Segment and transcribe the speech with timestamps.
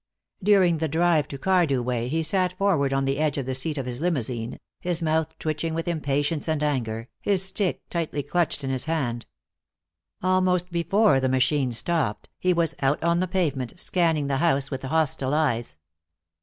[0.41, 3.77] During the drive to Cardew Way he sat forward on the edge of the seat
[3.77, 8.71] of his limousine, his mouth twitching with impatience and anger, his stick tightly clutched in
[8.71, 9.27] his hand.
[10.23, 14.81] Almost before the machine stopped he was out on the pavement, scanning the house with
[14.81, 15.77] hostile eyes.